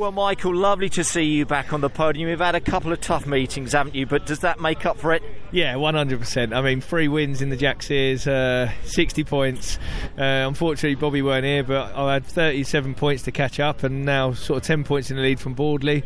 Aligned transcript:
Well, 0.00 0.12
Michael, 0.12 0.56
lovely 0.56 0.88
to 0.88 1.04
see 1.04 1.24
you 1.24 1.44
back 1.44 1.74
on 1.74 1.82
the 1.82 1.90
podium. 1.90 2.30
You've 2.30 2.40
had 2.40 2.54
a 2.54 2.60
couple 2.60 2.90
of 2.90 3.02
tough 3.02 3.26
meetings, 3.26 3.72
haven't 3.72 3.94
you? 3.94 4.06
But 4.06 4.24
does 4.24 4.38
that 4.38 4.58
make 4.58 4.86
up 4.86 4.96
for 4.96 5.12
it? 5.12 5.22
Yeah, 5.52 5.74
100%. 5.74 6.56
I 6.56 6.62
mean, 6.62 6.80
three 6.80 7.06
wins 7.06 7.42
in 7.42 7.50
the 7.50 7.56
Jack 7.58 7.82
Sears, 7.82 8.26
uh, 8.26 8.72
60 8.84 9.24
points. 9.24 9.78
Uh, 10.16 10.48
unfortunately, 10.48 10.94
Bobby 10.94 11.20
weren't 11.20 11.44
here, 11.44 11.62
but 11.62 11.94
I 11.94 12.14
had 12.14 12.24
37 12.24 12.94
points 12.94 13.24
to 13.24 13.30
catch 13.30 13.60
up, 13.60 13.82
and 13.82 14.06
now 14.06 14.32
sort 14.32 14.62
of 14.62 14.66
10 14.66 14.84
points 14.84 15.10
in 15.10 15.18
the 15.18 15.22
lead 15.22 15.38
from 15.38 15.52
Boardley 15.52 16.02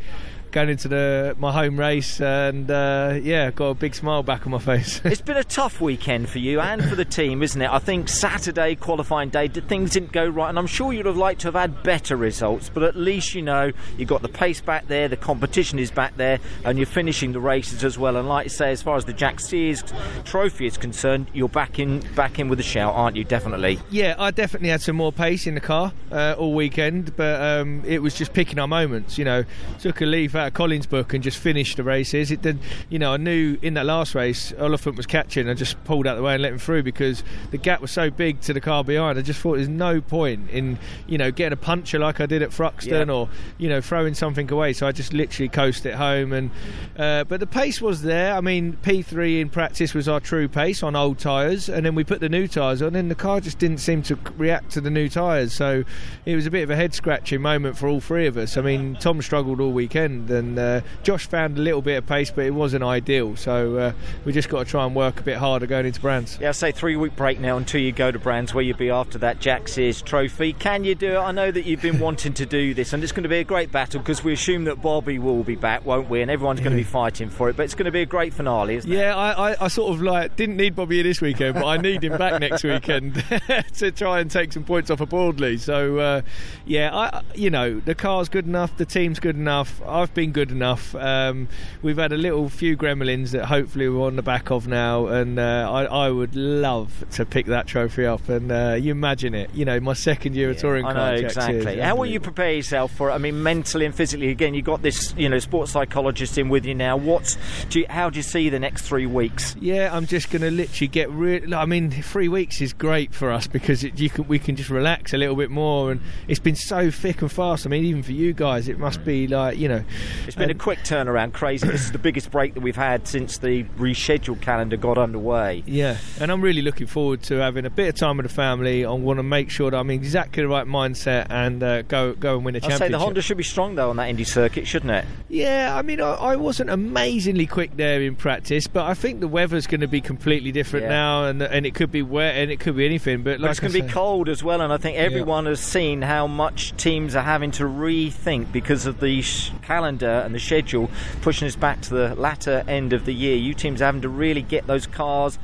going 0.55 0.69
into 0.69 0.87
the 0.87 1.35
my 1.37 1.51
home 1.51 1.79
race, 1.79 2.21
and 2.21 2.71
uh, 2.71 3.19
yeah, 3.21 3.51
got 3.51 3.71
a 3.71 3.75
big 3.75 3.93
smile 3.93 4.23
back 4.23 4.47
on 4.47 4.53
my 4.53 4.59
face. 4.61 5.01
it's 5.05 5.21
been 5.21 5.37
a 5.37 5.43
tough 5.43 5.81
weekend 5.81 6.29
for 6.29 6.39
you 6.39 6.61
and 6.61 6.83
for 6.85 6.95
the 6.95 7.05
team, 7.05 7.43
isn't 7.43 7.61
it? 7.61 7.69
I 7.69 7.81
think 7.81 8.09
Saturday 8.09 8.77
qualifying 8.77 9.31
day, 9.31 9.49
things 9.49 9.91
didn't 9.91 10.13
go 10.13 10.25
right, 10.25 10.49
and 10.49 10.57
I'm 10.57 10.69
sure 10.69 10.93
you'd 10.93 11.07
have 11.07 11.17
liked 11.17 11.41
to 11.41 11.49
have 11.49 11.55
had 11.57 11.83
better 11.83 12.17
results. 12.17 12.71
But 12.73 12.85
at 12.85 12.95
least 12.95 13.35
you 13.35 13.43
know 13.43 13.73
you've 13.99 14.09
got 14.09 14.23
the 14.23 14.29
pace 14.29 14.61
back 14.61 14.87
there, 14.87 15.09
the 15.09 15.17
competition 15.17 15.81
is 15.81 15.91
back 15.91 16.17
there, 16.17 16.39
and 16.65 16.79
you're 16.79 16.87
finishing 16.87 17.33
the 17.33 17.41
races 17.41 17.83
as 17.83 17.99
well. 17.99 18.17
And 18.17 18.29
like 18.29 18.45
you 18.45 18.51
say, 18.51 18.71
as 18.71 18.81
far 18.81 18.97
as 18.97 19.07
the 19.07 19.13
Jack 19.13 19.41
Sears 19.41 19.83
Trophy 20.25 20.67
is 20.67 20.79
concerned, 20.79 21.27
you're 21.35 21.49
back 21.49 21.81
in 21.81 21.99
back 22.15 22.39
in 22.39 22.49
with 22.49 22.61
a 22.61 22.65
shout, 22.65 22.95
aren't 22.95 23.17
you? 23.17 23.25
Definitely. 23.25 23.81
Yeah, 23.91 24.15
I 24.19 24.31
definitely 24.31 24.69
had 24.69 24.83
some 24.83 24.95
more 24.95 25.13
pace 25.13 25.49
in 25.49 25.55
the 25.55 25.61
car 25.61 25.93
uh, 26.13 26.37
all 26.39 26.55
weekend, 26.55 27.17
but 27.17 27.43
um, 27.43 27.83
it 27.85 28.01
was 28.01 28.15
just 28.15 28.33
picking 28.33 28.61
our 28.61 28.69
moments. 28.69 29.19
You 29.19 29.25
know, 29.25 29.45
took 29.81 30.01
a 30.01 30.07
leaf 30.07 30.37
out 30.37 30.44
out 30.45 30.49
of 30.49 30.55
Collins' 30.55 30.87
book 30.87 31.15
and 31.15 31.25
just 31.25 31.39
finished 31.39 31.77
the 31.77 31.83
races. 31.83 32.31
It 32.31 32.43
did, 32.43 32.59
you 32.89 32.99
know, 32.99 33.13
I 33.13 33.17
knew 33.17 33.59
in 33.63 33.75
that 33.75 33.87
last 33.87 34.15
race 34.15 34.53
Oliphant 34.59 34.97
was 34.97 35.07
catching. 35.07 35.49
I 35.49 35.55
just 35.55 35.83
pulled 35.85 36.07
out 36.07 36.17
the 36.17 36.23
way 36.23 36.35
and 36.35 36.43
let 36.43 36.53
him 36.53 36.59
through 36.59 36.83
because 36.83 37.25
the 37.51 37.59
gap 37.59 37.81
was 37.81 37.91
so 37.91 38.11
big 38.11 38.41
to 38.43 38.53
the 38.53 38.61
car 38.61 38.85
behind. 38.85 39.19
I 39.19 39.23
just 39.23 39.41
thought 39.41 39.57
there's 39.57 39.69
no 39.69 40.01
point 40.01 40.51
in, 40.51 40.79
you 41.07 41.19
know, 41.19 41.31
getting 41.31 41.53
a 41.53 41.57
puncher 41.57 41.99
like 41.99 42.21
I 42.21 42.27
did 42.27 42.43
at 42.43 42.51
Thruxton 42.51 43.13
or, 43.13 43.29
you 43.59 43.69
know, 43.69 43.81
throwing 43.81 44.15
something 44.15 44.51
away. 44.51 44.73
So 44.73 44.87
I 44.87 44.93
just 44.93 45.13
literally 45.13 45.49
coasted 45.49 45.85
it 45.87 45.95
home. 45.95 46.33
And 46.33 46.51
uh, 46.97 47.25
but 47.25 47.41
the 47.41 47.47
pace 47.47 47.81
was 47.81 48.03
there. 48.03 48.35
I 48.35 48.41
mean, 48.41 48.79
P3 48.83 49.41
in 49.41 49.49
practice 49.51 49.95
was 49.95 50.09
our 50.09 50.21
true 50.21 50.49
pace 50.49 50.83
on 50.83 50.95
old 50.97 51.19
tyres, 51.19 51.69
and 51.69 51.85
then 51.87 51.95
we 51.95 52.05
put 52.05 52.21
the 52.21 52.29
new 52.29 52.47
tyres 52.47 52.83
on, 52.83 52.95
and 52.95 53.11
the 53.11 53.15
car 53.15 53.41
just 53.41 53.59
didn't 53.59 53.79
seem 53.79 54.03
to 54.03 54.19
react 54.37 54.71
to 54.73 54.81
the 54.81 54.91
new 54.91 55.09
tyres. 55.09 55.53
So 55.53 55.85
it 56.25 56.37
was 56.37 56.47
a 56.47 56.51
bit 56.51 56.63
of 56.63 56.71
a 56.71 56.77
head 56.77 56.95
scratching 56.95 57.41
moment 57.41 57.77
for 57.77 57.89
all 57.89 58.01
three 58.01 58.27
of 58.27 58.37
us. 58.37 58.57
I 58.57 58.61
mean, 58.61 58.97
Tom 58.97 59.23
struggled 59.23 59.61
all 59.61 59.73
weekend 59.73 60.29
and 60.35 60.59
uh, 60.59 60.81
Josh 61.03 61.27
found 61.27 61.59
a 61.59 61.61
little 61.61 61.83
bit 61.83 61.97
of 61.97 62.07
pace, 62.07 62.31
but 62.31 62.45
it 62.45 62.51
wasn't 62.53 62.85
ideal. 62.85 63.37
So 63.37 63.77
uh, 63.77 63.93
we 64.25 64.33
just 64.33 64.49
got 64.49 64.59
to 64.59 64.65
try 64.65 64.85
and 64.85 64.95
work 64.95 65.21
a 65.21 65.23
bit 65.23 65.37
harder 65.37 65.67
going 65.67 65.87
into 65.87 66.01
Brands. 66.01 66.39
Yeah, 66.41 66.51
I 66.51 66.53
say 66.53 66.73
three 66.73 66.97
week 66.97 67.17
break 67.17 67.41
now 67.41 67.57
until 67.57 67.81
you 67.81 67.93
go 67.93 68.11
to 68.11 68.19
Brands, 68.19 68.53
where 68.53 68.63
you'll 68.63 68.77
be 68.77 68.91
after 68.91 69.19
that 69.19 69.41
Jack 69.41 69.69
Sears 69.69 70.03
Trophy. 70.03 70.53
Can 70.53 70.85
you 70.85 70.95
do 70.95 71.13
it? 71.13 71.19
I 71.19 71.33
know 71.33 71.51
that 71.51 71.65
you've 71.65 71.83
been 71.83 71.99
wanting 72.01 72.35
to 72.35 72.47
do 72.47 72.75
this, 72.75 72.93
and 72.93 73.03
it's 73.03 73.13
going 73.13 73.23
to 73.23 73.29
be 73.29 73.39
a 73.39 73.45
great 73.45 73.73
battle 73.73 74.01
because 74.01 74.23
we 74.23 74.33
assume 74.33 74.65
that 74.65 74.83
Bobby 74.83 75.19
will 75.19 75.45
be 75.45 75.57
back, 75.57 75.85
won't 75.85 76.09
we? 76.09 76.23
And 76.23 76.31
everyone's 76.31 76.61
going 76.61 76.73
to 76.73 76.77
be 76.77 76.85
fighting 76.85 77.31
for 77.31 77.49
it. 77.49 77.57
But 77.57 77.65
it's 77.65 77.75
going 77.75 77.87
to 77.87 77.93
be 77.93 78.03
a 78.03 78.07
great 78.07 78.35
finale, 78.35 78.77
isn't 78.77 78.91
yeah, 78.91 78.99
it? 78.99 79.03
Yeah, 79.03 79.17
I, 79.17 79.51
I, 79.53 79.57
I, 79.65 79.69
sort 79.69 79.95
of 79.95 80.03
like 80.03 80.37
didn't 80.37 80.57
need 80.57 80.77
Bobby 80.77 81.03
this 81.03 81.21
weekend, 81.21 81.55
but 81.55 81.67
I 81.67 81.77
need 81.77 82.03
him 82.03 82.17
back 82.17 82.41
next 82.41 82.65
weekend 82.65 83.23
to 83.75 83.91
try 83.91 84.21
and 84.21 84.31
take 84.31 84.53
some 84.53 84.65
points 84.65 84.91
off 84.91 85.01
of 85.01 85.09
Boardley. 85.09 85.59
So 85.59 85.99
uh, 85.99 86.23
yeah, 86.65 86.95
I, 86.95 87.23
you 87.35 87.51
know 87.51 87.81
the 87.81 87.95
car's 87.95 88.29
good 88.29 88.47
enough, 88.47 88.77
the 88.77 88.87
team's 88.87 89.21
good 89.21 89.37
enough, 89.37 89.81
I've 89.87 90.14
been 90.15 90.33
good 90.33 90.51
enough. 90.51 90.95
Um, 90.95 91.49
we've 91.83 91.99
had 91.99 92.13
a 92.13 92.17
little 92.17 92.49
few 92.49 92.77
gremlins 92.77 93.33
that 93.33 93.47
hopefully 93.47 93.89
we're 93.89 94.07
on 94.07 94.17
the 94.17 94.23
back 94.23 94.51
of 94.51 94.67
now, 94.67 95.07
and 95.07 95.39
uh, 95.39 95.69
I, 95.71 95.85
I, 95.85 96.11
would 96.11 96.37
love 96.37 97.05
to 97.13 97.25
pick 97.25 97.47
that 97.47 97.67
trophy 97.67 98.07
up. 98.07 98.29
And 98.29 98.51
uh, 98.51 98.77
you 98.81 98.93
imagine 98.93 99.35
it, 99.35 99.51
you 99.55 99.65
know, 99.65 99.81
my 99.81 99.93
second 99.93 100.37
year 100.37 100.49
yeah, 100.49 100.55
of 100.55 100.61
touring. 100.61 100.85
I 100.87 100.93
know 100.93 101.15
exactly. 101.15 101.81
How 101.81 101.97
will 101.97 102.07
you 102.07 102.21
prepare 102.21 102.53
yourself 102.53 102.93
for 102.93 103.11
it? 103.11 103.13
I 103.13 103.19
mean, 103.19 103.43
mentally 103.43 103.85
and 103.85 103.95
physically. 103.95 104.31
Again, 104.31 104.55
you've 104.55 104.65
got 104.65 104.83
this, 104.83 105.15
you 105.17 105.29
know, 105.29 105.39
sports 105.39 105.73
psychologist 105.73 106.39
in 106.39 106.49
with 106.49 106.65
you 106.65 106.75
now. 106.75 106.97
What? 106.97 107.37
Do 107.71 107.81
you, 107.81 107.87
how 107.91 108.11
do 108.11 108.17
you 108.17 108.23
see 108.23 108.49
the 108.49 108.61
next 108.61 108.83
three 108.83 109.07
weeks? 109.07 109.57
Yeah, 109.61 109.95
I'm 109.95 110.07
just 110.07 110.31
going 110.31 110.43
to 110.43 110.51
literally 110.51 110.89
get. 110.89 111.11
Re- 111.11 111.53
I 111.53 111.67
mean, 111.67 111.91
three 111.91 112.29
weeks 112.29 112.61
is 112.61 112.73
great 112.73 113.13
for 113.13 113.31
us 113.31 113.47
because 113.47 113.85
it, 113.85 113.99
you 113.99 114.11
can 114.11 114.29
we 114.29 114.39
can 114.39 114.57
just 114.57 114.71
relax 114.71 115.13
a 115.13 115.17
little 115.17 115.37
bit 115.37 115.51
more, 115.51 115.91
and 115.91 116.01
it's 116.29 116.41
been 116.41 116.57
so 116.57 116.91
thick 116.91 117.23
and 117.23 117.31
fast. 117.31 117.67
I 117.67 117.71
mean, 117.71 117.85
even 117.85 118.03
for 118.03 118.13
you 118.13 118.33
guys, 118.33 118.69
it 118.69 118.79
must 118.79 119.05
be 119.05 119.27
like 119.27 119.59
you 119.59 119.69
know, 119.69 119.85
it's 120.27 120.37
been 120.37 120.51
a 120.51 120.55
quick 120.55 120.81
turnaround, 120.81 121.33
crazy. 121.33 121.67
this 121.67 121.83
is 121.83 121.93
the 121.93 121.99
biggest 121.99 122.31
break 122.31 122.55
that 122.55 122.61
we've 122.61 122.77
had 122.77 123.07
since 123.07 123.39
the 123.39 123.65
rescheduled 123.79 124.41
calendar 124.41 124.77
got 124.77 124.99
underway. 124.99 125.63
Yeah, 125.67 125.99
and 126.21 126.31
I'm 126.31 126.41
really 126.41 126.63
looking 126.63 126.87
forward 126.87 127.23
to 127.25 127.37
having 127.37 127.67
a 127.67 127.71
bit 127.71 127.89
of 127.89 127.95
time 127.95 128.17
with 128.17 128.27
the 128.27 128.33
family. 128.33 128.85
I 128.85 128.91
want 128.91 129.19
to 129.19 129.23
make 129.23 129.51
sure 129.51 129.71
that 129.71 129.77
I'm 129.77 129.91
in 129.91 129.97
exactly 129.97 130.43
the 130.43 130.49
right 130.49 130.67
mindset 130.67 131.27
and 131.31 131.63
uh, 131.63 131.83
go 131.83 132.15
go 132.15 132.37
and 132.37 132.45
win 132.45 132.57
a 132.57 132.61
championship. 132.61 132.83
I'd 132.83 132.87
say 132.87 132.93
the 132.93 132.99
Honda 132.99 133.23
should 133.23 133.37
be 133.37 133.43
strong 133.45 133.75
though 133.75 133.91
on 133.91 133.97
that 133.97 134.09
Indy 134.09 134.25
circuit, 134.25 134.67
shouldn't 134.67 134.93
it? 134.93 135.05
Yeah, 135.29 135.75
I 135.77 135.83
mean, 135.83 136.01
I, 136.01 136.15
I 136.15 136.37
wasn't 136.37 136.71
amazingly 136.71 137.47
quick 137.47 137.77
there 137.77 138.03
in 138.03 138.17
practice, 138.17 138.67
but 138.67 138.85
I 138.85 138.95
think 138.95 139.21
the 139.21 139.29
weather's 139.29 139.67
going 139.67 139.81
to 139.81 139.89
be 139.89 140.01
completely 140.01 140.53
different 140.53 140.85
yeah. 140.85 140.91
now, 140.91 141.25
and 141.27 141.43
and 141.43 141.67
it 141.67 141.75
could 141.75 141.91
be 141.91 142.03
wet 142.03 142.37
and 142.37 142.51
it 142.51 142.61
could 142.61 142.77
be 142.77 142.85
anything. 142.85 143.23
But, 143.23 143.41
like 143.41 143.41
but 143.41 143.51
it's 143.51 143.61
going 143.61 143.73
to 143.73 143.83
be 143.83 143.89
cold 143.89 144.29
as 144.29 144.43
well, 144.43 144.61
and 144.61 144.73
I 144.73 144.77
think 144.77 144.97
everyone 144.97 145.45
yeah. 145.45 145.51
has 145.51 145.61
seen 145.61 146.03
how 146.03 146.27
much 146.27 146.77
teams 146.77 147.15
are 147.15 147.23
having 147.23 147.51
to 147.53 147.65
rethink 147.65 148.53
because 148.53 148.87
of 148.87 149.01
the 149.01 149.23
sh- 149.23 149.51
calendar 149.63 149.94
and 150.03 150.35
the 150.35 150.41
schedule 150.41 150.91
pushing 151.23 151.47
us 151.47 151.57
back 151.57 151.81
to 151.83 151.91
the 151.91 152.15
latter 152.15 152.65
end 152.67 152.93
of 152.93 153.05
the 153.05 153.15
year. 153.15 153.37
You 153.37 153.55
teams 153.55 153.81
are 153.81 153.87
having 153.87 154.03
to 154.03 154.09
really 154.09 154.43
get 154.43 154.67
those 154.67 154.87
cars 154.87 155.39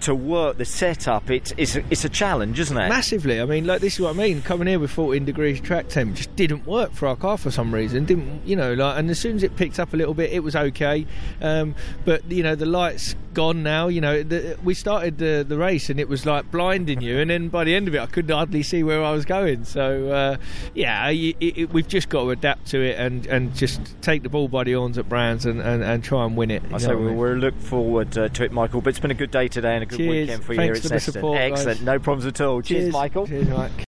to 0.00 0.14
work 0.14 0.58
the 0.58 0.64
setup, 0.64 1.30
it's 1.30 1.52
it's 1.56 1.76
a, 1.76 1.84
it's 1.90 2.04
a 2.04 2.08
challenge, 2.08 2.58
isn't 2.58 2.76
it? 2.76 2.88
Massively. 2.88 3.40
I 3.40 3.44
mean, 3.44 3.66
like 3.66 3.80
this 3.80 3.94
is 3.94 4.00
what 4.00 4.10
I 4.10 4.18
mean. 4.18 4.42
Coming 4.42 4.68
here 4.68 4.78
with 4.78 4.90
14 4.90 5.24
degrees 5.24 5.60
track 5.60 5.88
temp 5.88 6.16
just 6.16 6.34
didn't 6.36 6.66
work 6.66 6.92
for 6.92 7.08
our 7.08 7.16
car 7.16 7.38
for 7.38 7.50
some 7.50 7.72
reason. 7.72 8.04
Didn't 8.04 8.46
you 8.46 8.56
know? 8.56 8.74
Like, 8.74 8.98
and 8.98 9.10
as 9.10 9.18
soon 9.18 9.36
as 9.36 9.42
it 9.42 9.56
picked 9.56 9.78
up 9.78 9.92
a 9.92 9.96
little 9.96 10.14
bit, 10.14 10.32
it 10.32 10.40
was 10.40 10.56
okay. 10.56 11.06
Um, 11.40 11.74
but 12.04 12.30
you 12.30 12.42
know, 12.42 12.54
the 12.54 12.66
lights 12.66 13.14
gone 13.34 13.62
now. 13.62 13.88
You 13.88 14.00
know, 14.00 14.22
the, 14.22 14.58
we 14.62 14.74
started 14.74 15.18
the 15.18 15.44
the 15.46 15.58
race 15.58 15.90
and 15.90 16.00
it 16.00 16.08
was 16.08 16.26
like 16.26 16.50
blinding 16.50 17.00
you, 17.00 17.18
and 17.18 17.30
then 17.30 17.48
by 17.48 17.64
the 17.64 17.74
end 17.74 17.88
of 17.88 17.94
it, 17.94 18.00
I 18.00 18.06
could 18.06 18.30
hardly 18.30 18.62
see 18.62 18.82
where 18.82 19.02
I 19.02 19.12
was 19.12 19.24
going. 19.24 19.64
So 19.64 20.10
uh, 20.10 20.36
yeah, 20.74 21.08
it, 21.08 21.36
it, 21.40 21.72
we've 21.72 21.88
just 21.88 22.08
got 22.08 22.22
to 22.22 22.30
adapt 22.30 22.66
to 22.68 22.80
it 22.80 22.98
and, 22.98 23.26
and 23.26 23.54
just 23.54 23.80
take 24.02 24.22
the 24.22 24.28
ball 24.28 24.48
by 24.48 24.64
the 24.64 24.72
horns 24.72 24.98
at 24.98 25.08
Brands 25.08 25.46
and, 25.46 25.60
and, 25.60 25.82
and 25.82 26.02
try 26.02 26.24
and 26.24 26.36
win 26.36 26.50
it. 26.50 26.62
I 26.72 26.78
say 26.78 26.94
we 26.94 27.12
we'll 27.12 27.34
look 27.34 27.58
forward 27.60 28.16
uh, 28.16 28.28
to 28.30 28.44
it, 28.44 28.52
Michael. 28.52 28.80
But 28.80 28.90
it's 28.90 28.98
been 28.98 29.10
a 29.10 29.14
good 29.14 29.30
day 29.30 29.48
today 29.48 29.74
and 29.74 29.82
a 29.82 29.86
good 29.90 29.96
Cheers. 29.98 30.08
weekend 30.08 30.44
for 30.44 30.54
Thanks 30.54 30.82
you 30.82 30.88
here 30.88 30.96
at 30.96 31.02
Support, 31.02 31.38
Excellent, 31.38 31.82
no 31.82 31.98
problems 31.98 32.26
at 32.26 32.40
all. 32.40 32.62
Cheers, 32.62 32.84
Cheers 32.84 32.92
Michael. 32.92 33.26
Cheers, 33.26 33.48
Mike. 33.48 33.72